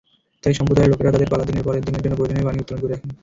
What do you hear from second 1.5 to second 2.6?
পরের দিনের জন্যে প্রয়োজনীয় পানি